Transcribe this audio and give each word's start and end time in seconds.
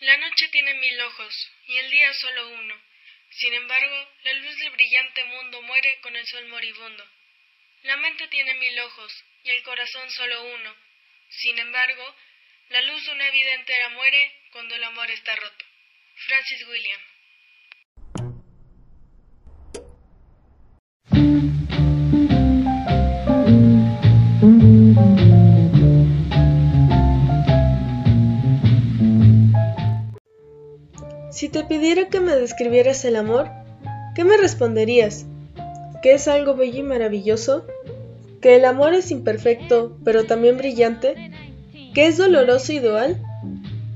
La 0.00 0.16
noche 0.18 0.48
tiene 0.48 0.74
mil 0.74 1.00
ojos, 1.00 1.52
y 1.68 1.78
el 1.78 1.90
día 1.90 2.12
solo 2.12 2.48
uno. 2.50 2.82
Sin 3.30 3.54
embargo, 3.54 4.12
la 4.24 4.32
luz 4.34 4.56
del 4.56 4.70
brillante 4.70 5.24
mundo 5.24 5.62
muere 5.62 5.98
con 6.00 6.14
el 6.14 6.26
sol 6.26 6.46
moribundo. 6.48 7.08
La 7.82 7.96
mente 7.96 8.28
tiene 8.28 8.54
mil 8.54 8.78
ojos, 8.80 9.24
y 9.44 9.50
el 9.50 9.62
corazón 9.62 10.10
solo 10.10 10.44
uno. 10.54 10.76
Sin 11.30 11.58
embargo, 11.58 12.14
la 12.68 12.82
luz 12.82 13.04
de 13.06 13.12
una 13.12 13.30
vida 13.30 13.54
entera 13.54 13.88
muere 13.90 14.40
cuando 14.50 14.74
el 14.74 14.84
amor 14.84 15.10
está 15.10 15.34
roto. 15.36 15.64
Francis 16.26 16.66
William. 16.66 17.00
Si 31.36 31.50
te 31.50 31.64
pidiera 31.64 32.08
que 32.08 32.18
me 32.18 32.34
describieras 32.34 33.04
el 33.04 33.14
amor, 33.14 33.50
¿qué 34.14 34.24
me 34.24 34.38
responderías? 34.38 35.26
¿Que 36.00 36.14
es 36.14 36.28
algo 36.28 36.54
bello 36.54 36.78
y 36.78 36.82
maravilloso? 36.82 37.66
¿Que 38.40 38.56
el 38.56 38.64
amor 38.64 38.94
es 38.94 39.10
imperfecto, 39.10 39.98
pero 40.02 40.24
también 40.24 40.56
brillante? 40.56 41.14
¿Que 41.92 42.06
es 42.06 42.16
doloroso 42.16 42.72
y 42.72 42.78
dual? 42.78 43.20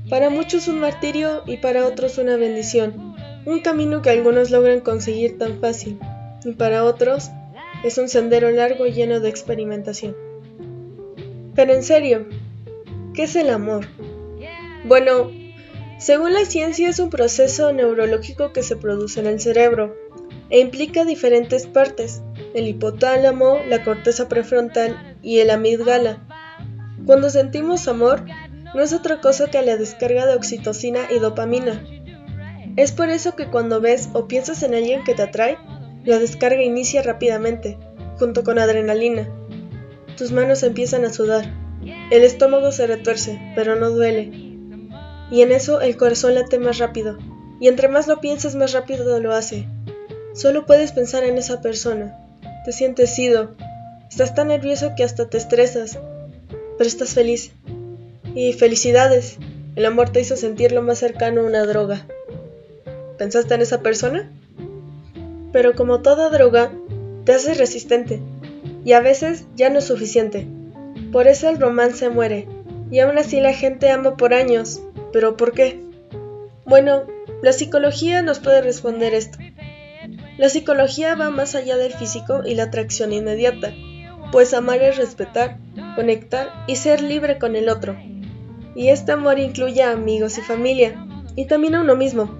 Para 0.07 0.29
muchos 0.29 0.67
un 0.67 0.81
martirio 0.81 1.41
y 1.47 1.57
para 1.57 1.87
otros 1.87 2.19
una 2.19 2.35
bendición, 2.35 3.15
un 3.47 3.61
camino 3.61 4.03
que 4.03 4.11
algunos 4.11 4.51
logran 4.51 4.81
conseguir 4.81 5.39
tan 5.39 5.59
fácil, 5.59 5.97
y 6.45 6.51
para 6.51 6.83
otros 6.83 7.31
es 7.83 7.97
un 7.97 8.07
sendero 8.07 8.51
largo 8.51 8.85
y 8.85 8.91
lleno 8.91 9.19
de 9.19 9.29
experimentación. 9.29 10.15
Pero 11.55 11.73
en 11.73 11.81
serio, 11.81 12.27
¿qué 13.15 13.23
es 13.23 13.35
el 13.35 13.49
amor? 13.49 13.87
Bueno, 14.85 15.40
según 16.01 16.33
la 16.33 16.45
ciencia 16.45 16.89
es 16.89 16.97
un 16.97 17.11
proceso 17.11 17.71
neurológico 17.71 18.53
que 18.53 18.63
se 18.63 18.75
produce 18.75 19.19
en 19.19 19.27
el 19.27 19.39
cerebro 19.39 19.95
e 20.49 20.59
implica 20.59 21.05
diferentes 21.05 21.67
partes, 21.67 22.23
el 22.55 22.67
hipotálamo, 22.67 23.59
la 23.69 23.83
corteza 23.83 24.27
prefrontal 24.27 25.15
y 25.21 25.41
el 25.41 25.51
amígdala. 25.51 26.17
Cuando 27.05 27.29
sentimos 27.29 27.87
amor, 27.87 28.25
no 28.73 28.81
es 28.81 28.93
otra 28.93 29.21
cosa 29.21 29.51
que 29.51 29.61
la 29.61 29.77
descarga 29.77 30.25
de 30.25 30.33
oxitocina 30.33 31.01
y 31.11 31.19
dopamina. 31.19 31.85
Es 32.77 32.91
por 32.91 33.09
eso 33.09 33.35
que 33.35 33.45
cuando 33.45 33.79
ves 33.79 34.09
o 34.13 34.27
piensas 34.27 34.63
en 34.63 34.73
alguien 34.73 35.03
que 35.03 35.13
te 35.13 35.21
atrae, 35.21 35.59
la 36.03 36.17
descarga 36.17 36.63
inicia 36.63 37.03
rápidamente, 37.03 37.77
junto 38.17 38.43
con 38.43 38.57
adrenalina. 38.57 39.29
Tus 40.17 40.31
manos 40.31 40.63
empiezan 40.63 41.05
a 41.05 41.13
sudar, 41.13 41.45
el 42.09 42.23
estómago 42.23 42.71
se 42.71 42.87
retuerce, 42.87 43.39
pero 43.55 43.75
no 43.75 43.91
duele, 43.91 44.50
y 45.31 45.41
en 45.41 45.53
eso 45.53 45.81
el 45.81 45.97
corazón 45.97 46.35
late 46.35 46.59
más 46.59 46.77
rápido, 46.77 47.17
y 47.59 47.69
entre 47.69 47.87
más 47.87 48.07
lo 48.07 48.19
piensas 48.19 48.55
más 48.55 48.73
rápido 48.73 49.19
lo 49.19 49.33
hace. 49.33 49.65
Solo 50.33 50.65
puedes 50.65 50.91
pensar 50.91 51.23
en 51.23 51.37
esa 51.37 51.61
persona. 51.61 52.17
Te 52.65 52.73
sientes 52.73 53.17
ido, 53.17 53.51
estás 54.09 54.35
tan 54.35 54.49
nervioso 54.49 54.91
que 54.95 55.03
hasta 55.03 55.29
te 55.29 55.37
estresas, 55.37 55.97
pero 56.77 56.87
estás 56.87 57.13
feliz. 57.13 57.53
Y 58.35 58.53
felicidades, 58.53 59.37
el 59.75 59.85
amor 59.85 60.09
te 60.09 60.19
hizo 60.19 60.35
sentir 60.35 60.73
lo 60.73 60.81
más 60.81 60.99
cercano 60.99 61.41
a 61.41 61.45
una 61.45 61.65
droga. 61.65 62.05
¿Pensaste 63.17 63.53
en 63.53 63.61
esa 63.61 63.81
persona? 63.81 64.29
Pero 65.53 65.75
como 65.75 66.01
toda 66.01 66.29
droga, 66.29 66.71
te 67.25 67.33
haces 67.33 67.57
resistente, 67.57 68.21
y 68.83 68.93
a 68.93 68.99
veces 68.99 69.45
ya 69.55 69.69
no 69.69 69.79
es 69.79 69.85
suficiente. 69.85 70.47
Por 71.11 71.27
eso 71.27 71.49
el 71.49 71.59
romance 71.59 72.09
muere, 72.09 72.47
y 72.89 72.99
aún 72.99 73.17
así 73.17 73.39
la 73.39 73.53
gente 73.53 73.89
ama 73.89 74.17
por 74.17 74.33
años, 74.33 74.81
¿Pero 75.11 75.37
por 75.37 75.53
qué? 75.53 75.79
Bueno, 76.65 77.03
la 77.41 77.53
psicología 77.53 78.21
nos 78.21 78.39
puede 78.39 78.61
responder 78.61 79.13
esto. 79.13 79.37
La 80.37 80.49
psicología 80.49 81.15
va 81.15 81.29
más 81.29 81.55
allá 81.55 81.77
del 81.77 81.93
físico 81.93 82.41
y 82.45 82.55
la 82.55 82.63
atracción 82.63 83.13
inmediata, 83.13 83.73
pues 84.31 84.53
amar 84.53 84.81
es 84.81 84.97
respetar, 84.97 85.57
conectar 85.95 86.49
y 86.67 86.77
ser 86.77 87.01
libre 87.01 87.37
con 87.37 87.55
el 87.55 87.69
otro. 87.69 87.95
Y 88.75 88.89
este 88.89 89.11
amor 89.11 89.39
incluye 89.39 89.83
a 89.83 89.91
amigos 89.91 90.37
y 90.37 90.41
familia, 90.41 91.05
y 91.35 91.45
también 91.45 91.75
a 91.75 91.81
uno 91.81 91.95
mismo, 91.95 92.37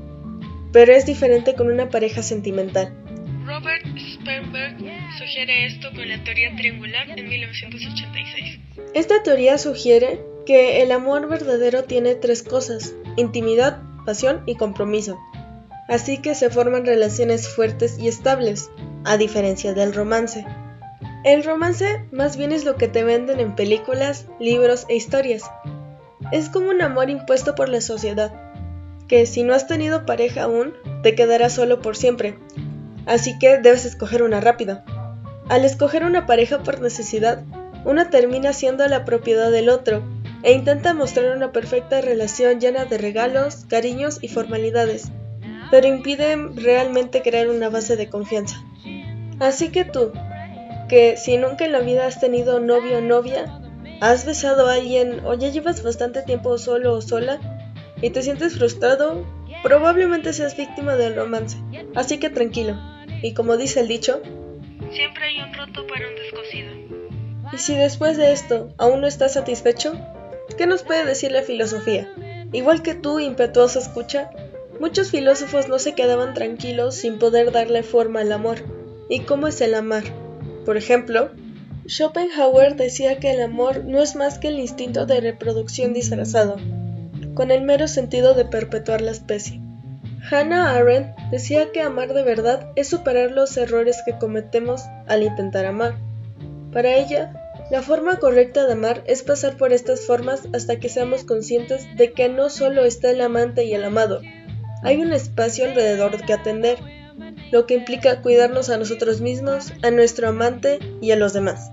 pero 0.71 0.93
es 0.93 1.05
diferente 1.05 1.55
con 1.55 1.69
una 1.69 1.89
pareja 1.89 2.23
sentimental. 2.23 2.93
Robert 3.45 3.85
Sternberg 3.97 4.77
sugiere 5.17 5.65
esto 5.65 5.89
con 5.93 6.07
la 6.07 6.23
teoría 6.23 6.55
triangular 6.55 7.09
en 7.09 7.27
1986. 7.27 8.59
Esta 8.93 9.23
teoría 9.23 9.57
sugiere 9.57 10.21
que 10.45 10.81
el 10.81 10.91
amor 10.91 11.27
verdadero 11.27 11.83
tiene 11.83 12.15
tres 12.15 12.43
cosas, 12.43 12.93
intimidad, 13.15 13.81
pasión 14.05 14.43
y 14.45 14.55
compromiso. 14.55 15.19
Así 15.87 16.19
que 16.19 16.35
se 16.35 16.49
forman 16.49 16.85
relaciones 16.85 17.47
fuertes 17.47 17.97
y 17.99 18.07
estables, 18.07 18.69
a 19.03 19.17
diferencia 19.17 19.73
del 19.73 19.93
romance. 19.93 20.45
El 21.23 21.43
romance 21.43 22.05
más 22.11 22.37
bien 22.37 22.51
es 22.51 22.65
lo 22.65 22.75
que 22.75 22.87
te 22.87 23.03
venden 23.03 23.39
en 23.39 23.55
películas, 23.55 24.25
libros 24.39 24.85
e 24.89 24.95
historias. 24.95 25.43
Es 26.31 26.49
como 26.49 26.69
un 26.69 26.81
amor 26.81 27.09
impuesto 27.09 27.55
por 27.55 27.69
la 27.69 27.81
sociedad, 27.81 28.31
que 29.07 29.25
si 29.25 29.43
no 29.43 29.53
has 29.53 29.67
tenido 29.67 30.05
pareja 30.05 30.43
aún, 30.43 30.73
te 31.03 31.15
quedarás 31.15 31.53
solo 31.53 31.81
por 31.81 31.97
siempre. 31.97 32.37
Así 33.05 33.37
que 33.37 33.57
debes 33.57 33.85
escoger 33.85 34.23
una 34.23 34.39
rápido. 34.39 34.81
Al 35.49 35.65
escoger 35.65 36.05
una 36.05 36.25
pareja 36.25 36.63
por 36.63 36.79
necesidad, 36.79 37.43
una 37.83 38.09
termina 38.09 38.53
siendo 38.53 38.87
la 38.87 39.03
propiedad 39.03 39.51
del 39.51 39.69
otro 39.69 40.01
e 40.43 40.53
intenta 40.53 40.93
mostrar 40.93 41.35
una 41.35 41.51
perfecta 41.51 42.01
relación 42.01 42.59
llena 42.59 42.85
de 42.85 42.97
regalos, 42.97 43.65
cariños 43.67 44.19
y 44.21 44.27
formalidades, 44.27 45.11
pero 45.69 45.87
impide 45.87 46.35
realmente 46.35 47.21
crear 47.21 47.49
una 47.49 47.69
base 47.69 47.95
de 47.95 48.09
confianza. 48.09 48.63
Así 49.39 49.69
que 49.69 49.85
tú, 49.85 50.11
que 50.89 51.17
si 51.17 51.37
nunca 51.37 51.65
en 51.65 51.71
la 51.71 51.79
vida 51.79 52.05
has 52.05 52.19
tenido 52.19 52.59
novio 52.59 52.97
o 52.97 53.01
novia, 53.01 53.59
has 54.01 54.25
besado 54.25 54.67
a 54.67 54.73
alguien 54.73 55.21
o 55.25 55.33
ya 55.35 55.49
llevas 55.49 55.83
bastante 55.83 56.23
tiempo 56.23 56.57
solo 56.57 56.93
o 56.93 57.01
sola 57.01 57.39
y 58.01 58.09
te 58.09 58.23
sientes 58.23 58.57
frustrado, 58.57 59.25
probablemente 59.63 60.33
seas 60.33 60.57
víctima 60.57 60.95
del 60.95 61.15
romance. 61.15 61.57
Así 61.95 62.19
que 62.19 62.29
tranquilo. 62.29 62.75
Y 63.21 63.33
como 63.33 63.57
dice 63.57 63.81
el 63.81 63.87
dicho, 63.87 64.21
siempre 64.91 65.25
hay 65.25 65.41
un 65.41 65.53
roto 65.53 65.85
para 65.87 66.07
un 66.07 66.15
descosido. 66.15 66.71
Y 67.53 67.57
si 67.57 67.75
después 67.75 68.17
de 68.17 68.31
esto 68.31 68.73
aún 68.77 69.01
no 69.01 69.07
estás 69.07 69.33
satisfecho, 69.33 69.93
¿Qué 70.57 70.67
nos 70.67 70.83
puede 70.83 71.05
decir 71.05 71.31
la 71.31 71.41
filosofía? 71.41 72.11
Igual 72.51 72.81
que 72.83 72.95
tú, 72.95 73.19
impetuoso 73.19 73.79
escucha, 73.79 74.29
muchos 74.79 75.11
filósofos 75.11 75.67
no 75.67 75.79
se 75.79 75.93
quedaban 75.93 76.33
tranquilos 76.33 76.95
sin 76.95 77.19
poder 77.19 77.51
darle 77.51 77.83
forma 77.83 78.21
al 78.21 78.31
amor. 78.31 78.57
¿Y 79.09 79.21
cómo 79.21 79.47
es 79.47 79.61
el 79.61 79.73
amar? 79.73 80.03
Por 80.65 80.77
ejemplo, 80.77 81.31
Schopenhauer 81.87 82.75
decía 82.75 83.19
que 83.19 83.31
el 83.31 83.41
amor 83.41 83.83
no 83.85 84.01
es 84.01 84.15
más 84.15 84.37
que 84.37 84.49
el 84.49 84.59
instinto 84.59 85.05
de 85.05 85.19
reproducción 85.19 85.93
disfrazado, 85.93 86.57
con 87.33 87.51
el 87.51 87.61
mero 87.61 87.87
sentido 87.87 88.33
de 88.33 88.45
perpetuar 88.45 89.01
la 89.01 89.11
especie. 89.11 89.61
Hannah 90.29 90.75
Arendt 90.75 91.17
decía 91.31 91.71
que 91.71 91.81
amar 91.81 92.13
de 92.13 92.23
verdad 92.23 92.71
es 92.75 92.87
superar 92.87 93.31
los 93.31 93.57
errores 93.57 93.97
que 94.05 94.17
cometemos 94.17 94.83
al 95.07 95.23
intentar 95.23 95.65
amar. 95.65 95.95
Para 96.71 96.95
ella, 96.95 97.40
la 97.71 97.81
forma 97.81 98.19
correcta 98.19 98.67
de 98.67 98.73
amar 98.73 99.01
es 99.07 99.23
pasar 99.23 99.55
por 99.55 99.71
estas 99.71 100.01
formas 100.01 100.41
hasta 100.53 100.77
que 100.77 100.89
seamos 100.89 101.23
conscientes 101.23 101.87
de 101.95 102.11
que 102.11 102.27
no 102.27 102.49
solo 102.49 102.83
está 102.83 103.11
el 103.11 103.21
amante 103.21 103.63
y 103.63 103.73
el 103.73 103.85
amado, 103.85 104.21
hay 104.83 105.01
un 105.01 105.13
espacio 105.13 105.63
alrededor 105.63 106.25
que 106.25 106.33
atender, 106.33 106.79
lo 107.49 107.65
que 107.65 107.75
implica 107.75 108.21
cuidarnos 108.21 108.69
a 108.69 108.77
nosotros 108.77 109.21
mismos, 109.21 109.71
a 109.83 109.91
nuestro 109.91 110.27
amante 110.27 110.79
y 110.99 111.11
a 111.11 111.15
los 111.15 111.31
demás. 111.31 111.71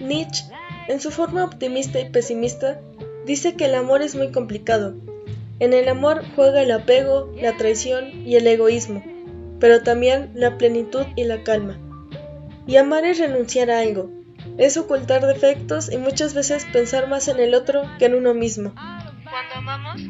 Nietzsche, 0.00 0.44
en 0.86 1.00
su 1.00 1.10
forma 1.10 1.44
optimista 1.44 1.98
y 1.98 2.10
pesimista, 2.10 2.78
dice 3.24 3.54
que 3.54 3.64
el 3.64 3.74
amor 3.74 4.02
es 4.02 4.14
muy 4.14 4.32
complicado. 4.32 4.94
En 5.60 5.72
el 5.72 5.88
amor 5.88 6.24
juega 6.36 6.60
el 6.60 6.72
apego, 6.72 7.32
la 7.40 7.56
traición 7.56 8.26
y 8.26 8.36
el 8.36 8.46
egoísmo, 8.46 9.02
pero 9.60 9.82
también 9.82 10.30
la 10.34 10.58
plenitud 10.58 11.06
y 11.16 11.24
la 11.24 11.42
calma. 11.42 11.78
Y 12.66 12.76
amar 12.76 13.06
es 13.06 13.18
renunciar 13.18 13.70
a 13.70 13.80
algo, 13.80 14.10
es 14.58 14.76
ocultar 14.76 15.26
defectos 15.26 15.90
y 15.90 15.98
muchas 15.98 16.34
veces 16.34 16.66
pensar 16.72 17.08
más 17.08 17.28
en 17.28 17.40
el 17.40 17.54
otro 17.54 17.82
que 17.98 18.06
en 18.06 18.14
uno 18.14 18.34
mismo. 18.34 18.74
Cuando 18.74 19.54
amamos, 19.56 20.02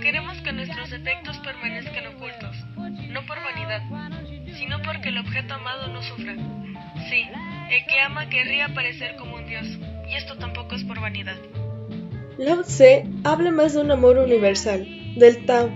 queremos 0.00 0.36
que 0.42 0.52
nuestros 0.52 0.90
defectos 0.90 1.38
permanezcan 1.38 2.06
ocultos, 2.14 2.56
no 2.76 3.26
por 3.26 3.38
vanidad, 3.42 3.82
sino 4.58 4.80
porque 4.82 5.08
el 5.08 5.18
objeto 5.18 5.54
amado 5.54 5.88
no 5.88 6.02
sufra. 6.02 6.34
Sí, 7.08 7.24
el 7.70 7.86
que 7.86 8.00
ama 8.00 8.28
querría 8.28 8.74
parecer 8.74 9.16
como 9.16 9.36
un 9.36 9.46
dios, 9.46 9.66
y 10.08 10.14
esto 10.14 10.36
tampoco 10.36 10.74
es 10.74 10.84
por 10.84 11.00
vanidad. 11.00 11.36
Lao 12.38 12.62
Tse 12.62 13.08
habla 13.24 13.50
más 13.50 13.74
de 13.74 13.80
un 13.80 13.90
amor 13.90 14.18
universal, 14.18 14.86
del 15.16 15.46
Tao, 15.46 15.70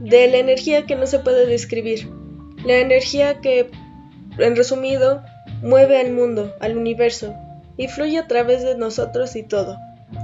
de 0.00 0.26
la 0.28 0.38
energía 0.38 0.86
que 0.86 0.96
no 0.96 1.06
se 1.06 1.18
puede 1.18 1.46
describir, 1.46 2.08
la 2.64 2.78
energía 2.78 3.40
que, 3.40 3.70
en 4.38 4.56
resumido, 4.56 5.22
mueve 5.62 6.00
al 6.00 6.12
mundo, 6.12 6.54
al 6.60 6.76
universo, 6.76 7.34
y 7.76 7.88
fluye 7.88 8.18
a 8.18 8.26
través 8.26 8.62
de 8.62 8.76
nosotros 8.76 9.36
y 9.36 9.42
todo. 9.42 9.76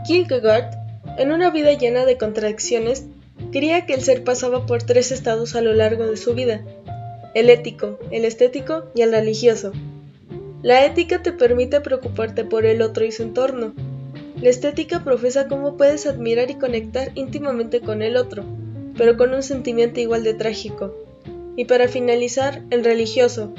Kierkegaard, 0.07 0.71
en 1.19 1.33
una 1.33 1.51
vida 1.51 1.73
llena 1.73 2.05
de 2.05 2.19
contradicciones, 2.19 3.07
quería 3.53 3.87
que 3.87 3.95
el 3.95 4.03
ser 4.03 4.25
pasaba 4.25 4.67
por 4.67 4.83
tres 4.83 5.13
estados 5.13 5.55
a 5.55 5.61
lo 5.61 5.73
largo 5.73 6.07
de 6.07 6.17
su 6.17 6.35
vida, 6.35 6.63
el 7.35 7.51
ético, 7.51 7.99
el 8.11 8.25
estético 8.25 8.85
y 8.95 9.03
el 9.03 9.13
religioso. 9.13 9.73
La 10.63 10.85
ética 10.85 11.23
te 11.23 11.33
permite 11.33 11.81
preocuparte 11.81 12.45
por 12.45 12.67
el 12.67 12.83
otro 12.83 13.05
y 13.05 13.13
su 13.13 13.23
entorno. 13.23 13.75
La 14.41 14.51
estética 14.51 15.05
profesa 15.05 15.49
cómo 15.49 15.77
puedes 15.77 16.07
admirar 16.07 16.51
y 16.51 16.57
conectar 16.57 17.13
íntimamente 17.15 17.81
con 17.81 18.03
el 18.03 18.17
otro, 18.17 18.45
pero 18.97 19.17
con 19.17 19.35
un 19.35 19.43
sentimiento 19.43 20.01
igual 20.01 20.25
de 20.25 20.35
trágico. 20.35 20.95
Y 21.57 21.65
para 21.65 21.89
finalizar, 21.89 22.63
el 22.71 22.85
religioso, 22.85 23.53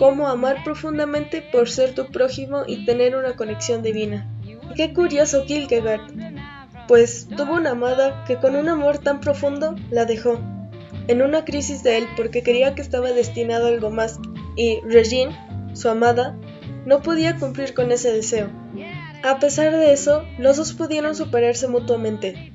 cómo 0.00 0.28
amar 0.28 0.64
profundamente 0.64 1.42
por 1.42 1.68
ser 1.68 1.94
tu 1.94 2.06
prójimo 2.06 2.62
y 2.66 2.86
tener 2.86 3.14
una 3.14 3.36
conexión 3.36 3.82
divina. 3.82 4.26
Qué 4.74 4.94
curioso 4.94 5.44
Kierkegaard, 5.44 6.00
pues 6.88 7.28
tuvo 7.36 7.56
una 7.56 7.72
amada 7.72 8.24
que 8.26 8.36
con 8.36 8.56
un 8.56 8.70
amor 8.70 8.96
tan 8.96 9.20
profundo 9.20 9.76
la 9.90 10.06
dejó, 10.06 10.40
en 11.06 11.20
una 11.20 11.44
crisis 11.44 11.82
de 11.82 11.98
él 11.98 12.08
porque 12.16 12.42
quería 12.42 12.74
que 12.74 12.80
estaba 12.80 13.12
destinado 13.12 13.66
a 13.66 13.68
algo 13.68 13.90
más, 13.90 14.18
y 14.56 14.80
Regine, 14.88 15.36
su 15.74 15.90
amada, 15.90 16.34
no 16.86 17.02
podía 17.02 17.36
cumplir 17.36 17.74
con 17.74 17.92
ese 17.92 18.10
deseo. 18.10 18.48
A 19.22 19.38
pesar 19.38 19.70
de 19.76 19.92
eso, 19.92 20.24
los 20.38 20.56
dos 20.56 20.72
pudieron 20.72 21.14
superarse 21.14 21.68
mutuamente, 21.68 22.54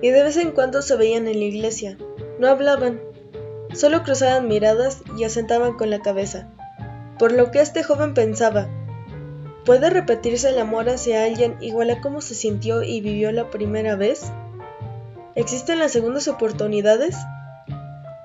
y 0.00 0.10
de 0.10 0.22
vez 0.22 0.36
en 0.36 0.52
cuando 0.52 0.80
se 0.80 0.94
veían 0.94 1.26
en 1.26 1.40
la 1.40 1.46
iglesia. 1.46 1.98
No 2.38 2.46
hablaban, 2.46 3.00
solo 3.72 4.04
cruzaban 4.04 4.46
miradas 4.46 5.02
y 5.18 5.24
asentaban 5.24 5.72
con 5.72 5.90
la 5.90 6.00
cabeza 6.00 6.54
por 7.18 7.32
lo 7.32 7.50
que 7.50 7.60
este 7.60 7.82
joven 7.82 8.14
pensaba, 8.14 8.68
¿puede 9.64 9.90
repetirse 9.90 10.50
el 10.50 10.58
amor 10.58 10.88
hacia 10.88 11.24
alguien 11.24 11.56
igual 11.60 11.90
a 11.90 12.00
cómo 12.00 12.20
se 12.20 12.34
sintió 12.34 12.82
y 12.82 13.00
vivió 13.00 13.32
la 13.32 13.50
primera 13.50 13.96
vez? 13.96 14.32
¿Existen 15.34 15.78
las 15.78 15.92
segundas 15.92 16.28
oportunidades? 16.28 17.16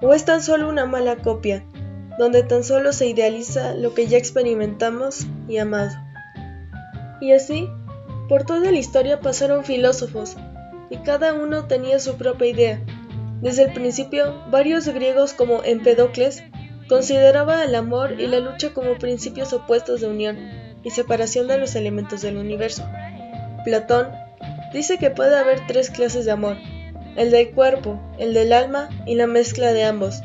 ¿O 0.02 0.14
es 0.14 0.26
tan 0.26 0.42
solo 0.42 0.70
una 0.70 0.86
mala 0.86 1.18
copia, 1.18 1.66
donde 2.18 2.44
tan 2.44 2.64
solo 2.64 2.94
se 2.94 3.08
idealiza 3.08 3.74
lo 3.74 3.94
que 3.94 4.08
ya 4.08 4.18
experimentamos 4.18 5.28
y 5.48 5.58
amado? 5.58 5.96
Y 7.22 7.34
así, 7.34 7.70
por 8.28 8.46
toda 8.46 8.72
la 8.72 8.78
historia 8.78 9.20
pasaron 9.20 9.66
filósofos, 9.66 10.38
y 10.90 10.98
cada 10.98 11.34
uno 11.34 11.66
tenía 11.66 12.00
su 12.00 12.16
propia 12.16 12.48
idea. 12.48 12.82
Desde 13.42 13.64
el 13.64 13.74
principio, 13.74 14.36
varios 14.52 14.88
griegos 14.88 15.34
como 15.34 15.64
Empedocles 15.64 16.44
Consideraba 16.90 17.64
el 17.64 17.76
amor 17.76 18.20
y 18.20 18.26
la 18.26 18.40
lucha 18.40 18.74
como 18.74 18.98
principios 18.98 19.54
opuestos 19.54 20.02
de 20.02 20.08
unión 20.08 20.38
y 20.84 20.90
separación 20.90 21.48
de 21.48 21.60
los 21.60 21.76
elementos 21.76 22.24
del 22.24 22.38
universo. 22.38 22.84
Platón 23.64 24.08
dice 24.74 24.98
que 24.98 25.12
puede 25.12 25.38
haber 25.38 25.68
tres 25.68 25.92
clases 25.92 26.26
de 26.26 26.32
amor, 26.32 26.58
el 27.16 27.30
del 27.30 27.52
cuerpo, 27.52 28.00
el 28.18 28.34
del 28.34 28.54
alma 28.54 28.90
y 29.06 29.14
la 29.14 29.28
mezcla 29.28 29.72
de 29.72 29.84
ambos, 29.84 30.22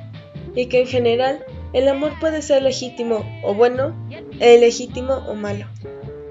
y 0.54 0.66
que 0.66 0.80
en 0.80 0.86
general 0.86 1.44
el 1.74 1.86
amor 1.86 2.12
puede 2.18 2.40
ser 2.40 2.62
legítimo 2.62 3.26
o 3.42 3.52
bueno 3.52 3.94
e 4.40 4.54
ilegítimo 4.54 5.16
o 5.28 5.34
malo. 5.34 5.66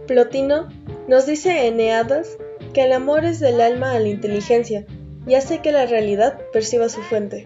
Plotino 0.08 0.68
nos 1.08 1.28
dice 1.28 1.68
en 1.68 1.76
Eneadas 1.76 2.38
que 2.74 2.86
el 2.86 2.94
amor 2.94 3.24
es 3.24 3.40
del 3.40 3.62
alma 3.62 3.92
a 3.92 4.00
la 4.00 4.08
inteligencia 4.08 4.84
y 5.28 5.36
hace 5.36 5.60
que 5.60 5.72
la 5.72 5.86
realidad 5.86 6.40
perciba 6.52 6.90
su 6.90 7.02
fuente. 7.04 7.46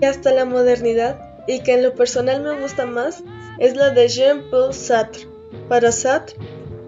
Y 0.00 0.04
hasta 0.04 0.30
la 0.32 0.44
modernidad 0.44 1.27
y 1.48 1.62
que 1.62 1.74
en 1.74 1.82
lo 1.82 1.94
personal 1.94 2.42
me 2.42 2.60
gusta 2.60 2.86
más 2.86 3.24
es 3.58 3.74
la 3.74 3.90
de 3.90 4.06
Jean-Paul 4.06 4.74
Sartre. 4.74 5.22
Para 5.68 5.90
Sartre, 5.90 6.36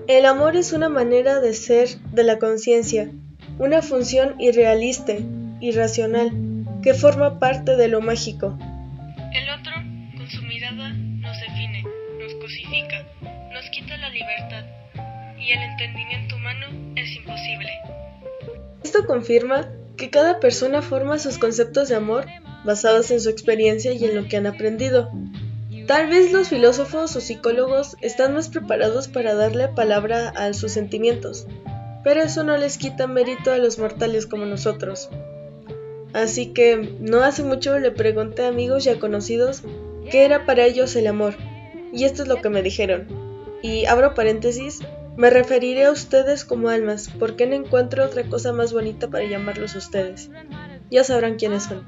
el 0.06 0.26
amor 0.26 0.54
es 0.54 0.72
una 0.72 0.90
manera 0.90 1.40
de 1.40 1.54
ser 1.54 1.88
de 2.12 2.24
la 2.24 2.38
conciencia, 2.38 3.10
una 3.58 3.80
función 3.80 4.38
irrealista, 4.38 5.14
irracional, 5.60 6.30
que 6.82 6.92
forma 6.92 7.38
parte 7.38 7.76
de 7.76 7.88
lo 7.88 8.02
mágico. 8.02 8.58
El 9.32 9.48
otro, 9.58 9.72
con 10.16 10.28
su 10.28 10.42
mirada, 10.42 10.90
nos 10.90 11.40
define, 11.40 11.82
nos 12.18 12.34
cosifica, 12.34 13.06
nos 13.52 13.64
quita 13.70 13.96
la 13.96 14.10
libertad, 14.10 14.64
y 15.38 15.52
el 15.52 15.62
entendimiento 15.62 16.36
humano 16.36 16.66
es 16.96 17.16
imposible. 17.16 17.70
Esto 18.84 19.06
confirma 19.06 19.68
que 19.96 20.10
cada 20.10 20.38
persona 20.38 20.82
forma 20.82 21.18
sus 21.18 21.38
conceptos 21.38 21.88
de 21.88 21.96
amor 21.96 22.26
basadas 22.64 23.10
en 23.10 23.20
su 23.20 23.28
experiencia 23.28 23.92
y 23.92 24.04
en 24.04 24.14
lo 24.14 24.28
que 24.28 24.36
han 24.36 24.46
aprendido. 24.46 25.10
Tal 25.86 26.08
vez 26.08 26.32
los 26.32 26.48
filósofos 26.48 27.16
o 27.16 27.20
psicólogos 27.20 27.96
están 28.00 28.34
más 28.34 28.48
preparados 28.48 29.08
para 29.08 29.34
darle 29.34 29.68
palabra 29.68 30.28
a 30.28 30.52
sus 30.52 30.72
sentimientos, 30.72 31.46
pero 32.04 32.22
eso 32.22 32.44
no 32.44 32.56
les 32.56 32.78
quita 32.78 33.06
mérito 33.06 33.52
a 33.52 33.58
los 33.58 33.78
mortales 33.78 34.26
como 34.26 34.46
nosotros. 34.46 35.10
Así 36.12 36.52
que 36.52 36.96
no 37.00 37.22
hace 37.22 37.42
mucho 37.42 37.78
le 37.78 37.90
pregunté 37.90 38.42
a 38.42 38.48
amigos 38.48 38.86
y 38.86 38.90
a 38.90 38.98
conocidos 38.98 39.62
qué 40.10 40.24
era 40.24 40.46
para 40.46 40.64
ellos 40.64 40.94
el 40.96 41.06
amor, 41.06 41.34
y 41.92 42.04
esto 42.04 42.22
es 42.22 42.28
lo 42.28 42.40
que 42.40 42.50
me 42.50 42.62
dijeron. 42.62 43.08
Y 43.62 43.86
abro 43.86 44.14
paréntesis, 44.14 44.80
me 45.16 45.30
referiré 45.30 45.84
a 45.84 45.90
ustedes 45.90 46.44
como 46.44 46.68
almas, 46.68 47.10
porque 47.18 47.46
no 47.46 47.54
encuentro 47.54 48.04
otra 48.04 48.24
cosa 48.24 48.52
más 48.52 48.72
bonita 48.72 49.08
para 49.08 49.24
llamarlos 49.24 49.74
ustedes. 49.74 50.30
Ya 50.90 51.04
sabrán 51.04 51.36
quiénes 51.36 51.64
son. 51.64 51.84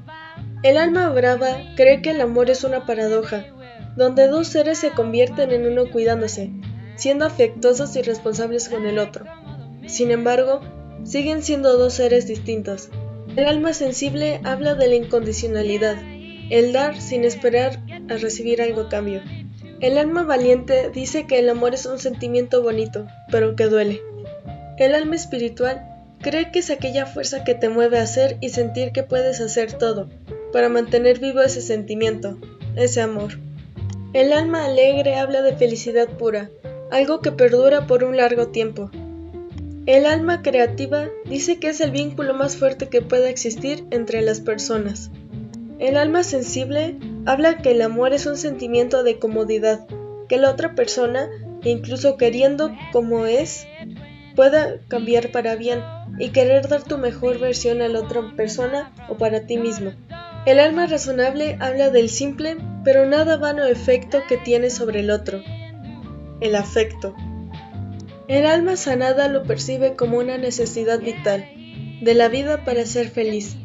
El 0.63 0.77
alma 0.77 1.09
brava 1.09 1.57
cree 1.75 2.01
que 2.01 2.11
el 2.11 2.21
amor 2.21 2.49
es 2.49 2.63
una 2.63 2.85
paradoja, 2.85 3.45
donde 3.97 4.27
dos 4.27 4.47
seres 4.47 4.77
se 4.77 4.91
convierten 4.91 5.51
en 5.51 5.67
uno 5.67 5.91
cuidándose, 5.91 6.51
siendo 6.95 7.25
afectuosos 7.25 7.97
y 7.97 8.01
responsables 8.01 8.69
con 8.69 8.85
el 8.85 8.97
otro. 8.97 9.25
Sin 9.87 10.09
embargo, 10.09 10.61
siguen 11.03 11.43
siendo 11.43 11.77
dos 11.77 11.95
seres 11.95 12.27
distintos. 12.27 12.87
El 13.35 13.45
alma 13.45 13.73
sensible 13.73 14.39
habla 14.45 14.73
de 14.75 14.87
la 14.87 14.95
incondicionalidad, 14.95 15.97
el 16.49 16.71
dar 16.71 16.99
sin 17.01 17.25
esperar 17.25 17.81
a 18.09 18.15
recibir 18.15 18.61
algo 18.61 18.81
a 18.81 18.89
cambio. 18.89 19.21
El 19.81 19.97
alma 19.97 20.23
valiente 20.23 20.89
dice 20.93 21.27
que 21.27 21.39
el 21.39 21.49
amor 21.49 21.73
es 21.73 21.85
un 21.85 21.99
sentimiento 21.99 22.63
bonito, 22.63 23.05
pero 23.29 23.57
que 23.57 23.65
duele. 23.65 24.01
El 24.77 24.95
alma 24.95 25.17
espiritual 25.17 25.89
cree 26.21 26.51
que 26.51 26.59
es 26.59 26.69
aquella 26.69 27.05
fuerza 27.05 27.43
que 27.43 27.53
te 27.53 27.67
mueve 27.67 27.99
a 27.99 28.03
hacer 28.03 28.37
y 28.39 28.49
sentir 28.49 28.93
que 28.93 29.03
puedes 29.03 29.41
hacer 29.41 29.73
todo, 29.73 30.09
para 30.53 30.69
mantener 30.69 31.19
vivo 31.19 31.41
ese 31.41 31.61
sentimiento, 31.61 32.37
ese 32.75 33.01
amor. 33.01 33.39
El 34.13 34.31
alma 34.31 34.65
alegre 34.65 35.15
habla 35.15 35.41
de 35.41 35.57
felicidad 35.57 36.07
pura, 36.07 36.51
algo 36.91 37.19
que 37.19 37.31
perdura 37.31 37.87
por 37.87 38.03
un 38.03 38.15
largo 38.15 38.47
tiempo. 38.49 38.91
El 39.87 40.05
alma 40.05 40.43
creativa 40.43 41.09
dice 41.25 41.59
que 41.59 41.69
es 41.69 41.81
el 41.81 41.89
vínculo 41.89 42.35
más 42.35 42.55
fuerte 42.55 42.87
que 42.87 43.01
pueda 43.01 43.29
existir 43.29 43.83
entre 43.89 44.21
las 44.21 44.39
personas. 44.39 45.09
El 45.79 45.97
alma 45.97 46.23
sensible 46.23 46.95
habla 47.25 47.57
que 47.57 47.71
el 47.71 47.81
amor 47.81 48.13
es 48.13 48.27
un 48.27 48.37
sentimiento 48.37 49.03
de 49.03 49.17
comodidad, 49.17 49.87
que 50.29 50.37
la 50.37 50.51
otra 50.51 50.75
persona, 50.75 51.29
incluso 51.63 52.15
queriendo 52.15 52.71
como 52.91 53.25
es, 53.25 53.65
pueda 54.35 54.79
cambiar 54.87 55.31
para 55.31 55.55
bien 55.55 55.81
y 56.19 56.29
querer 56.29 56.67
dar 56.67 56.83
tu 56.83 56.99
mejor 56.99 57.39
versión 57.39 57.81
a 57.81 57.87
la 57.87 57.99
otra 57.99 58.21
persona 58.35 58.91
o 59.09 59.17
para 59.17 59.47
ti 59.47 59.57
mismo. 59.57 59.91
El 60.45 60.59
alma 60.59 60.87
razonable 60.87 61.57
habla 61.59 61.89
del 61.89 62.09
simple 62.09 62.57
pero 62.83 63.05
nada 63.05 63.37
vano 63.37 63.65
efecto 63.65 64.19
que 64.27 64.37
tiene 64.37 64.69
sobre 64.69 64.99
el 64.99 65.09
otro, 65.09 65.41
el 66.41 66.55
afecto. 66.55 67.15
El 68.27 68.45
alma 68.45 68.75
sanada 68.75 69.27
lo 69.27 69.43
percibe 69.43 69.95
como 69.95 70.17
una 70.17 70.37
necesidad 70.37 70.99
vital 70.99 71.45
de 72.01 72.13
la 72.13 72.27
vida 72.27 72.65
para 72.65 72.85
ser 72.85 73.09
feliz, 73.09 73.55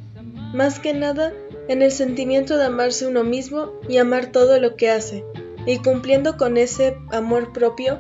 más 0.55 0.79
que 0.79 0.95
nada 0.95 1.33
en 1.69 1.83
el 1.83 1.91
sentimiento 1.91 2.57
de 2.57 2.67
amarse 2.67 3.07
uno 3.07 3.25
mismo 3.25 3.73
y 3.89 3.99
amar 3.99 4.27
todo 4.27 4.61
lo 4.61 4.77
que 4.77 4.91
hace, 4.91 5.25
y 5.67 5.79
cumpliendo 5.79 6.37
con 6.37 6.57
ese 6.57 6.97
amor 7.11 7.53
propio, 7.53 7.99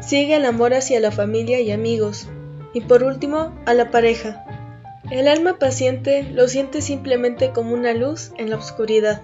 sigue 0.00 0.36
el 0.36 0.44
amor 0.44 0.74
hacia 0.74 1.00
la 1.00 1.10
familia 1.10 1.60
y 1.60 1.70
amigos, 1.70 2.28
y 2.74 2.82
por 2.82 3.02
último 3.02 3.58
a 3.66 3.74
la 3.74 3.90
pareja, 3.90 4.44
el 5.10 5.26
alma 5.26 5.58
paciente 5.58 6.22
lo 6.22 6.48
siente 6.48 6.82
simplemente 6.82 7.50
como 7.50 7.72
una 7.72 7.94
luz 7.94 8.32
en 8.36 8.50
la 8.50 8.56
oscuridad. 8.56 9.22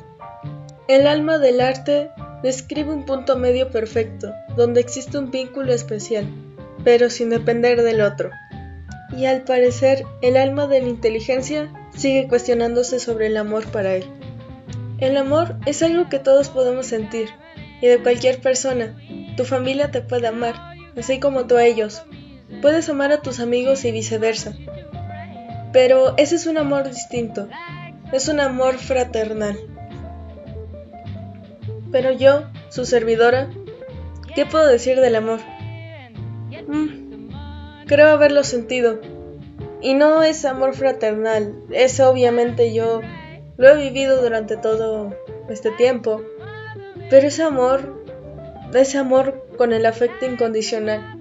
El 0.88 1.06
alma 1.06 1.38
del 1.38 1.60
arte 1.60 2.10
describe 2.42 2.92
un 2.92 3.04
punto 3.04 3.36
medio 3.36 3.70
perfecto, 3.70 4.32
donde 4.56 4.80
existe 4.80 5.18
un 5.18 5.30
vínculo 5.30 5.72
especial, 5.72 6.26
pero 6.84 7.10
sin 7.10 7.30
depender 7.30 7.82
del 7.82 8.00
otro. 8.00 8.30
Y 9.16 9.26
al 9.26 9.42
parecer, 9.42 10.04
el 10.22 10.36
alma 10.36 10.66
de 10.66 10.80
la 10.80 10.88
inteligencia 10.88 11.72
sigue 11.94 12.28
cuestionándose 12.28 12.98
sobre 12.98 13.26
el 13.26 13.36
amor 13.36 13.66
para 13.66 13.94
él. 13.94 14.04
El 14.98 15.16
amor 15.16 15.56
es 15.66 15.82
algo 15.82 16.08
que 16.08 16.18
todos 16.18 16.48
podemos 16.48 16.86
sentir, 16.86 17.28
y 17.80 17.86
de 17.86 17.98
cualquier 17.98 18.40
persona. 18.40 18.96
Tu 19.36 19.44
familia 19.44 19.90
te 19.90 20.00
puede 20.00 20.26
amar, 20.26 20.54
así 20.96 21.20
como 21.20 21.46
tú 21.46 21.56
a 21.56 21.64
ellos. 21.64 22.02
Puedes 22.62 22.88
amar 22.88 23.12
a 23.12 23.20
tus 23.20 23.40
amigos 23.40 23.84
y 23.84 23.92
viceversa. 23.92 24.56
Pero 25.74 26.14
ese 26.18 26.36
es 26.36 26.46
un 26.46 26.56
amor 26.56 26.88
distinto, 26.88 27.48
es 28.12 28.28
un 28.28 28.38
amor 28.38 28.78
fraternal. 28.78 29.58
Pero 31.90 32.12
yo, 32.12 32.44
su 32.68 32.84
servidora, 32.84 33.50
¿qué 34.36 34.46
puedo 34.46 34.68
decir 34.68 35.00
del 35.00 35.16
amor? 35.16 35.40
Mm, 36.68 37.86
creo 37.86 38.06
haberlo 38.10 38.44
sentido, 38.44 39.00
Y 39.80 39.94
no 39.94 40.22
es 40.22 40.44
amor 40.44 40.74
fraternal, 40.74 41.56
eso 41.72 42.08
obviamente 42.08 42.72
yo 42.72 43.00
lo 43.56 43.68
he 43.68 43.76
vivido 43.76 44.22
durante 44.22 44.56
todo 44.56 45.12
este 45.48 45.72
tiempo, 45.72 46.22
pero 47.10 47.26
es 47.26 47.40
amor, 47.40 48.00
ese 48.72 48.98
amor 48.98 49.44
con 49.58 49.72
el 49.72 49.86
afecto 49.86 50.24
incondicional, 50.24 51.18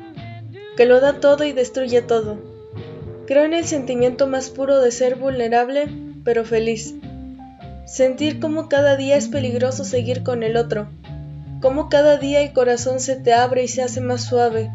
que 0.77 0.85
lo 0.85 0.99
da 0.99 1.19
todo 1.19 1.43
y 1.43 1.53
destruye 1.53 2.03
todo. 2.03 2.52
Creo 3.25 3.45
en 3.45 3.53
el 3.53 3.65
sentimiento 3.65 4.27
más 4.27 4.49
puro 4.49 4.81
de 4.81 4.91
ser 4.91 5.15
vulnerable, 5.15 5.87
pero 6.23 6.43
feliz. 6.43 6.95
Sentir 7.85 8.39
como 8.39 8.69
cada 8.69 8.97
día 8.97 9.15
es 9.15 9.27
peligroso 9.27 9.83
seguir 9.83 10.23
con 10.23 10.43
el 10.43 10.57
otro, 10.57 10.89
como 11.61 11.87
cada 11.87 12.17
día 12.17 12.41
el 12.41 12.51
corazón 12.51 12.99
se 12.99 13.15
te 13.15 13.31
abre 13.31 13.63
y 13.63 13.67
se 13.69 13.81
hace 13.81 14.01
más 14.01 14.25
suave, 14.25 14.71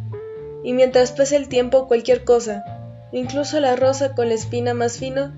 y 0.64 0.72
mientras 0.72 1.12
pasa 1.12 1.36
el 1.36 1.48
tiempo 1.48 1.86
cualquier 1.86 2.24
cosa, 2.24 2.64
incluso 3.12 3.60
la 3.60 3.76
rosa 3.76 4.14
con 4.14 4.28
la 4.28 4.34
espina 4.34 4.72
más 4.72 4.98
fino, 4.98 5.32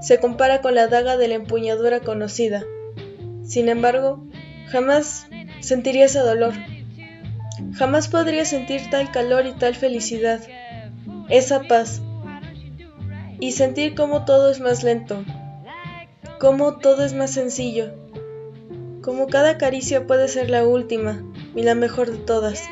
se 0.00 0.18
compara 0.18 0.60
con 0.60 0.74
la 0.74 0.88
daga 0.88 1.16
de 1.16 1.28
la 1.28 1.34
empuñadura 1.34 2.00
conocida. 2.00 2.64
Sin 3.44 3.68
embargo, 3.68 4.24
jamás 4.68 5.26
sentiría 5.60 6.06
ese 6.06 6.18
dolor. 6.18 6.54
Jamás 7.74 8.08
podría 8.08 8.44
sentir 8.44 8.90
tal 8.90 9.12
calor 9.12 9.46
y 9.46 9.52
tal 9.52 9.74
felicidad, 9.74 10.40
esa 11.28 11.62
paz, 11.62 12.02
y 13.38 13.52
sentir 13.52 13.94
cómo 13.94 14.24
todo 14.24 14.50
es 14.50 14.60
más 14.60 14.82
lento, 14.82 15.24
cómo 16.38 16.76
todo 16.78 17.04
es 17.04 17.14
más 17.14 17.30
sencillo, 17.30 17.92
como 19.02 19.28
cada 19.28 19.58
caricia 19.58 20.06
puede 20.06 20.28
ser 20.28 20.50
la 20.50 20.66
última 20.66 21.22
y 21.54 21.62
la 21.62 21.74
mejor 21.74 22.10
de 22.10 22.18
todas, 22.18 22.64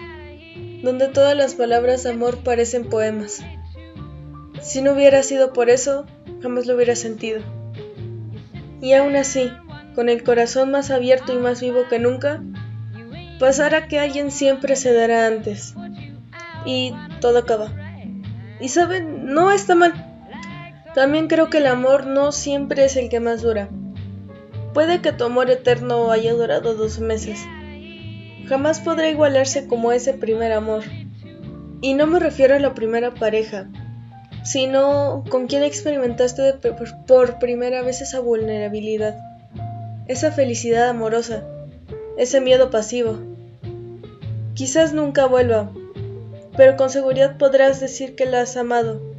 donde 0.83 1.09
todas 1.09 1.37
las 1.37 1.55
palabras 1.55 2.03
de 2.03 2.11
amor 2.11 2.39
parecen 2.39 2.89
poemas. 2.89 3.41
Si 4.61 4.83
no 4.83 4.93
hubiera 4.93 5.23
sido 5.23 5.53
por 5.53 5.71
eso, 5.71 6.07
jamás 6.43 6.67
lo 6.67 6.75
hubiera 6.75 6.97
sentido. 6.97 7.41
Y 8.81 8.95
aún 8.95 9.17
así, 9.17 9.51
con 9.95 10.09
el 10.09 10.25
corazón 10.25 10.71
más 10.71 10.91
abierto 10.91 11.33
y 11.33 11.39
más 11.39 11.61
vivo 11.61 11.85
que 11.89 11.99
nunca, 11.99 12.43
pasará 13.39 13.89
que 13.89 13.99
alguien 13.99 14.31
siempre 14.31 14.77
se 14.77 14.93
dará 14.93 15.27
antes. 15.27 15.75
Y 16.67 16.95
todo 17.21 17.39
acaba. 17.39 17.73
Y 18.61 18.69
saben, 18.69 19.27
no 19.27 19.53
está 19.53 19.75
mal. 19.75 20.04
También 20.95 21.27
creo 21.27 21.51
que 21.51 21.59
el 21.59 21.67
amor 21.67 22.07
no 22.07 22.31
siempre 22.31 22.85
es 22.85 22.97
el 22.97 23.09
que 23.09 23.19
más 23.19 23.43
dura. 23.43 23.69
Puede 24.73 25.01
que 25.01 25.13
tu 25.13 25.25
amor 25.25 25.51
eterno 25.51 26.13
haya 26.13 26.33
durado 26.35 26.75
dos 26.75 27.01
meses. 27.01 27.41
Jamás 28.47 28.79
podrá 28.79 29.09
igualarse 29.09 29.67
como 29.67 29.91
ese 29.91 30.15
primer 30.15 30.53
amor. 30.53 30.85
Y 31.81 31.95
no 31.95 32.07
me 32.07 32.21
refiero 32.21 32.55
a 32.55 32.61
la 32.61 32.75
primera 32.75 33.13
pareja, 33.13 33.69
sino 34.45 35.25
con 35.29 35.49
quien 35.49 35.65
experimentaste 35.65 36.55
por 37.07 37.39
primera 37.41 37.83
vez 37.83 38.01
esa 38.01 38.21
vulnerabilidad, 38.21 39.19
esa 40.07 40.31
felicidad 40.31 40.89
amorosa, 40.89 41.45
ese 42.17 42.41
miedo 42.41 42.71
pasivo. 42.71 43.19
Quizás 44.55 44.93
nunca 44.93 45.27
vuelva, 45.27 45.73
pero 46.57 46.77
con 46.77 46.89
seguridad 46.89 47.37
podrás 47.37 47.81
decir 47.81 48.15
que 48.15 48.27
la 48.27 48.43
has 48.43 48.57
amado 48.57 49.14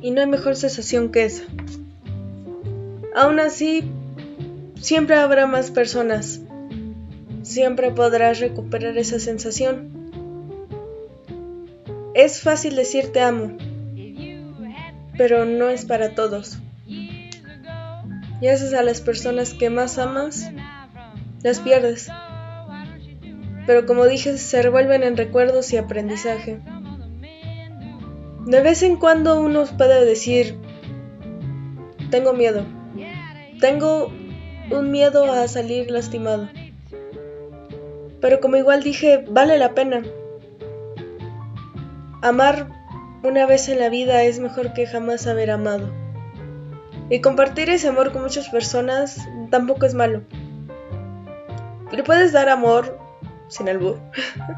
y 0.00 0.10
no 0.10 0.20
hay 0.20 0.26
mejor 0.26 0.56
sensación 0.56 1.10
que 1.10 1.24
esa. 1.24 1.44
Aún 3.14 3.40
así, 3.40 3.90
siempre 4.80 5.16
habrá 5.16 5.46
más 5.46 5.70
personas. 5.70 6.40
Siempre 7.42 7.90
podrás 7.90 8.40
recuperar 8.40 8.96
esa 8.98 9.18
sensación. 9.18 9.90
Es 12.14 12.40
fácil 12.40 12.76
decir 12.76 13.12
te 13.12 13.20
amo, 13.20 13.56
pero 15.16 15.44
no 15.44 15.68
es 15.68 15.84
para 15.84 16.14
todos. 16.14 16.58
Y 16.86 18.46
esas 18.46 18.72
a 18.72 18.82
las 18.82 19.00
personas 19.00 19.54
que 19.54 19.70
más 19.70 19.98
amas, 19.98 20.50
las 21.42 21.60
pierdes. 21.60 22.08
Pero 23.66 23.86
como 23.86 24.06
dije, 24.06 24.38
se 24.38 24.62
revuelven 24.62 25.02
en 25.02 25.16
recuerdos 25.16 25.72
y 25.72 25.76
aprendizaje. 25.76 26.58
De 28.46 28.62
vez 28.62 28.82
en 28.82 28.96
cuando 28.96 29.38
uno 29.40 29.64
puede 29.76 30.04
decir, 30.06 30.58
tengo 32.10 32.32
miedo, 32.32 32.64
tengo 33.60 34.10
un 34.70 34.90
miedo 34.90 35.30
a 35.30 35.46
salir 35.46 35.90
lastimado. 35.90 36.48
Pero 38.20 38.40
como 38.40 38.56
igual 38.56 38.82
dije, 38.82 39.24
vale 39.28 39.58
la 39.58 39.74
pena. 39.74 40.02
Amar 42.22 42.68
una 43.22 43.44
vez 43.44 43.68
en 43.68 43.78
la 43.78 43.90
vida 43.90 44.22
es 44.22 44.40
mejor 44.40 44.72
que 44.72 44.86
jamás 44.86 45.26
haber 45.26 45.50
amado. 45.50 45.90
Y 47.10 47.20
compartir 47.20 47.68
ese 47.68 47.88
amor 47.88 48.12
con 48.12 48.22
muchas 48.22 48.48
personas 48.48 49.18
tampoco 49.50 49.84
es 49.84 49.94
malo. 49.94 50.22
Le 51.92 52.02
puedes 52.04 52.32
dar 52.32 52.48
amor, 52.48 52.98
sin 53.48 53.68
albur, 53.68 53.98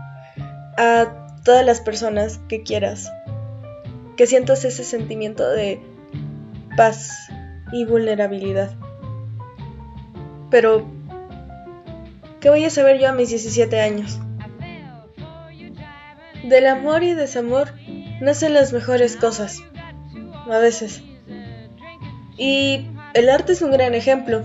a 0.78 1.26
todas 1.44 1.66
las 1.66 1.80
personas 1.80 2.38
que 2.48 2.62
quieras 2.62 3.10
que 4.16 4.26
sientas 4.26 4.64
ese 4.64 4.84
sentimiento 4.84 5.48
de 5.48 5.80
paz 6.76 7.28
y 7.72 7.84
vulnerabilidad. 7.84 8.74
Pero, 10.50 10.86
¿qué 12.40 12.50
voy 12.50 12.64
a 12.64 12.70
saber 12.70 12.98
yo 13.00 13.08
a 13.08 13.12
mis 13.12 13.30
17 13.30 13.80
años? 13.80 14.18
Del 16.44 16.66
amor 16.66 17.02
y 17.02 17.14
desamor 17.14 17.72
nacen 18.20 18.52
las 18.52 18.72
mejores 18.72 19.16
cosas, 19.16 19.60
a 20.50 20.58
veces. 20.58 21.02
Y 22.36 22.86
el 23.14 23.30
arte 23.30 23.52
es 23.52 23.62
un 23.62 23.70
gran 23.70 23.94
ejemplo. 23.94 24.44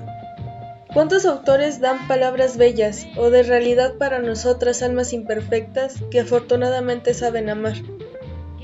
¿Cuántos 0.93 1.25
autores 1.25 1.79
dan 1.79 2.07
palabras 2.07 2.57
bellas 2.57 3.05
o 3.17 3.29
de 3.29 3.43
realidad 3.43 3.95
para 3.97 4.19
nosotras 4.19 4.81
almas 4.81 5.13
imperfectas 5.13 5.95
que 6.09 6.21
afortunadamente 6.21 7.13
saben 7.13 7.49
amar? 7.49 7.75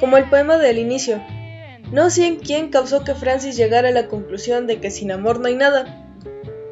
Como 0.03 0.17
el 0.17 0.25
poema 0.25 0.57
del 0.57 0.79
inicio. 0.79 1.23
No 1.93 2.09
sé 2.09 2.27
en 2.27 2.35
quién 2.35 2.67
causó 2.67 3.05
que 3.05 3.15
Francis 3.15 3.55
llegara 3.55 3.87
a 3.87 3.93
la 3.93 4.07
conclusión 4.07 4.67
de 4.67 4.81
que 4.81 4.91
sin 4.91 5.13
amor 5.13 5.39
no 5.39 5.47
hay 5.47 5.55
nada, 5.55 6.11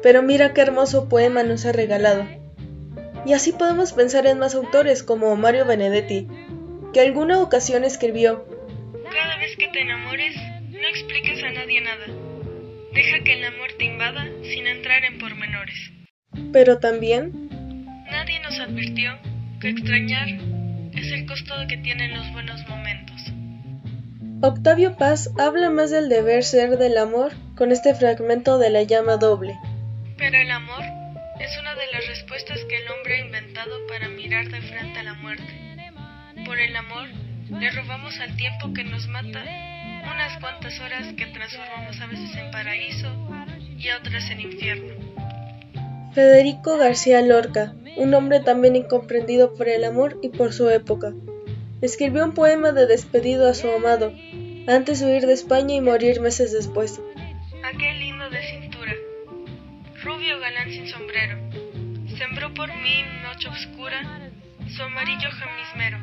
pero 0.02 0.22
mira 0.22 0.52
qué 0.52 0.60
hermoso 0.60 1.08
poema 1.08 1.42
nos 1.42 1.64
ha 1.64 1.72
regalado. 1.72 2.28
Y 3.24 3.32
así 3.32 3.52
podemos 3.52 3.94
pensar 3.94 4.26
en 4.26 4.38
más 4.38 4.54
autores 4.54 5.02
como 5.02 5.34
Mario 5.34 5.64
Benedetti, 5.64 6.28
que 6.92 7.00
alguna 7.00 7.40
ocasión 7.40 7.84
escribió, 7.84 8.44
Cada 9.10 9.38
vez 9.38 9.56
que 9.56 9.68
te 9.68 9.80
enamores, 9.80 10.36
no 10.68 10.86
expliques 10.88 11.42
a 11.42 11.52
nadie 11.52 11.80
nada. 11.80 12.04
Deja 12.92 13.24
que 13.24 13.32
el 13.32 13.44
amor 13.46 13.70
te 13.78 13.86
invada 13.86 14.28
sin 14.42 14.66
entrar 14.66 15.06
en 15.06 15.18
pormenores. 15.18 15.90
Pero 16.52 16.80
también... 16.80 17.48
Nadie 18.10 18.40
nos 18.40 18.60
advirtió 18.60 19.18
que 19.58 19.70
extrañar 19.70 20.28
es 20.94 21.10
el 21.12 21.24
costo 21.24 21.54
que 21.66 21.78
tienen 21.78 22.12
los 22.12 22.30
buenos 22.32 22.60
momentos. 22.68 23.01
Octavio 24.44 24.96
Paz 24.96 25.30
habla 25.38 25.70
más 25.70 25.92
del 25.92 26.08
deber 26.08 26.42
ser 26.42 26.76
del 26.76 26.98
amor 26.98 27.30
con 27.54 27.70
este 27.70 27.94
fragmento 27.94 28.58
de 28.58 28.70
la 28.70 28.82
llama 28.82 29.16
doble. 29.16 29.56
Pero 30.18 30.36
el 30.36 30.50
amor 30.50 30.82
es 31.38 31.56
una 31.60 31.76
de 31.76 31.86
las 31.92 32.08
respuestas 32.08 32.58
que 32.68 32.76
el 32.76 32.90
hombre 32.90 33.14
ha 33.14 33.24
inventado 33.24 33.70
para 33.86 34.08
mirar 34.08 34.48
de 34.48 34.60
frente 34.62 34.98
a 34.98 35.04
la 35.04 35.14
muerte. 35.14 35.46
Por 36.44 36.58
el 36.58 36.74
amor 36.74 37.06
le 37.50 37.70
robamos 37.70 38.18
al 38.18 38.36
tiempo 38.36 38.72
que 38.74 38.82
nos 38.82 39.06
mata 39.06 39.44
unas 40.12 40.40
cuantas 40.40 40.76
horas 40.80 41.06
que 41.16 41.26
transformamos 41.26 42.00
a 42.00 42.06
veces 42.06 42.34
en 42.34 42.50
paraíso 42.50 43.08
y 43.78 43.90
otras 43.90 44.28
en 44.28 44.40
infierno. 44.40 44.94
Federico 46.14 46.78
García 46.78 47.22
Lorca, 47.22 47.74
un 47.96 48.12
hombre 48.12 48.40
también 48.40 48.74
incomprendido 48.74 49.54
por 49.54 49.68
el 49.68 49.84
amor 49.84 50.18
y 50.20 50.30
por 50.30 50.52
su 50.52 50.68
época, 50.68 51.12
escribió 51.80 52.24
un 52.24 52.32
poema 52.32 52.72
de 52.72 52.86
despedido 52.86 53.48
a 53.48 53.54
su 53.54 53.70
amado, 53.70 54.12
antes 54.66 55.00
de 55.00 55.06
huir 55.06 55.26
de 55.26 55.32
España 55.32 55.74
y 55.74 55.80
morir 55.80 56.20
meses 56.20 56.52
después. 56.52 57.00
Aquel 57.64 57.98
lindo 57.98 58.28
de 58.30 58.42
cintura, 58.42 58.92
rubio 60.02 60.38
galán 60.40 60.70
sin 60.70 60.88
sombrero, 60.88 61.38
sembró 62.16 62.52
por 62.54 62.68
mí 62.68 63.04
noche 63.22 63.48
oscura 63.48 64.30
su 64.68 64.82
amarillo 64.82 65.28
jamismero. 65.30 65.98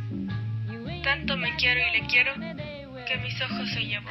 Tanto 1.04 1.38
me 1.38 1.56
quiero 1.58 1.80
y 1.80 2.00
le 2.00 2.08
quiero 2.08 2.34
que 2.36 3.18
mis 3.18 3.42
ojos 3.42 3.70
se 3.74 3.82
llevó. 3.82 4.10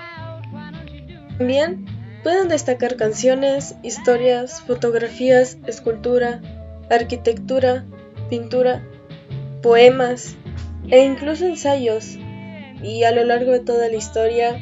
También 1.38 1.86
pueden 2.22 2.48
destacar 2.48 2.96
canciones, 2.96 3.76
historias, 3.82 4.62
fotografías, 4.62 5.58
escultura, 5.66 6.40
arquitectura, 6.90 7.84
pintura, 8.28 8.82
poemas 9.62 10.36
e 10.90 11.04
incluso 11.04 11.46
ensayos. 11.46 12.18
Y 12.82 13.04
a 13.04 13.12
lo 13.12 13.25
largo 13.25 13.52
de 13.52 13.61
toda 13.61 13.88
la 13.88 13.97
historia, 13.97 14.61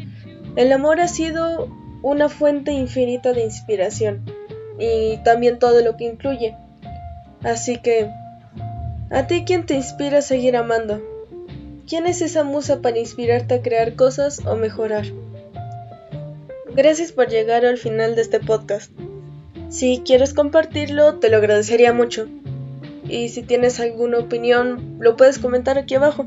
el 0.56 0.73
amor 0.73 1.00
ha 1.00 1.08
sido 1.08 1.68
una 2.02 2.28
fuente 2.28 2.73
infinita 2.73 3.32
de 3.32 3.42
inspiración 3.42 4.25
y 4.78 5.18
también 5.18 5.58
todo 5.58 5.82
lo 5.82 5.96
que 5.96 6.04
incluye. 6.04 6.56
Así 7.42 7.78
que, 7.78 8.11
¿a 9.11 9.26
ti 9.26 9.44
quién 9.44 9.66
te 9.66 9.75
inspira 9.75 10.18
a 10.18 10.23
seguir 10.23 10.56
amando? 10.56 11.02
¿Quién 11.87 12.06
es 12.06 12.23
esa 12.23 12.42
musa 12.42 12.82
para 12.82 12.99
inspirarte 12.99 13.54
a 13.54 13.62
crear 13.62 13.94
cosas 13.94 14.44
o 14.44 14.56
mejorar? 14.56 15.06
Gracias 16.75 17.12
por 17.12 17.28
llegar 17.28 17.64
al 17.64 17.78
final 17.78 18.16
de 18.16 18.23
este 18.23 18.40
podcast. 18.40 18.90
Si 19.68 20.02
quieres 20.04 20.35
compartirlo, 20.35 21.16
te 21.16 21.30
lo 21.30 21.37
agradecería 21.38 21.92
mucho. 21.92 22.28
Y 23.08 23.28
si 23.28 23.42
tienes 23.42 23.78
alguna 23.78 24.18
opinión, 24.18 24.96
lo 25.00 25.16
puedes 25.16 25.38
comentar 25.38 25.78
aquí 25.78 25.94
abajo. 25.94 26.26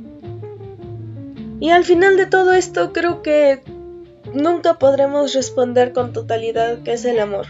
Y 1.60 1.72
al 1.72 1.84
final 1.84 2.16
de 2.16 2.26
todo 2.26 2.54
esto, 2.54 2.94
creo 2.94 3.22
que 3.22 3.62
nunca 4.34 4.76
podremos 4.76 5.34
responder 5.34 5.92
con 5.92 6.14
totalidad 6.14 6.80
qué 6.84 6.94
es 6.94 7.04
el 7.06 7.20
amor. 7.20 7.48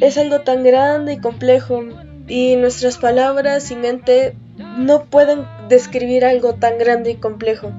Es 0.00 0.18
algo 0.18 0.40
tan 0.40 0.62
grande 0.62 1.14
y 1.14 1.18
complejo, 1.18 1.82
y 2.28 2.56
nuestras 2.56 2.98
palabras 2.98 3.70
y 3.70 3.76
mente 3.76 4.36
no 4.76 5.04
pueden 5.04 5.46
describir 5.68 6.24
algo 6.24 6.54
tan 6.54 6.78
grande 6.78 7.12
y 7.12 7.14
complejo. 7.16 7.72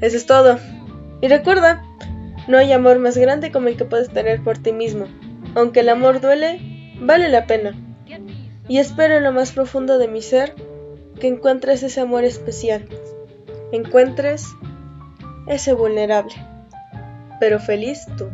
Eso 0.00 0.16
es 0.16 0.26
todo. 0.26 0.58
Y 1.20 1.28
recuerda, 1.28 1.82
no 2.46 2.56
hay 2.56 2.72
amor 2.72 2.98
más 2.98 3.18
grande 3.18 3.52
como 3.52 3.68
el 3.68 3.76
que 3.76 3.84
puedes 3.84 4.08
tener 4.08 4.42
por 4.42 4.58
ti 4.58 4.72
mismo. 4.72 5.06
Aunque 5.54 5.80
el 5.80 5.88
amor 5.90 6.20
duele, 6.20 6.94
vale 7.00 7.28
la 7.28 7.46
pena. 7.46 7.74
Y 8.68 8.78
espero 8.78 9.16
en 9.16 9.24
lo 9.24 9.32
más 9.32 9.52
profundo 9.52 9.98
de 9.98 10.08
mi 10.08 10.22
ser 10.22 10.54
que 11.18 11.28
encuentres 11.28 11.82
ese 11.82 12.00
amor 12.00 12.24
especial. 12.24 12.88
Encuentres 13.72 14.46
ese 15.46 15.72
vulnerable. 15.72 16.34
Pero 17.40 17.60
feliz 17.60 18.06
tú. 18.16 18.28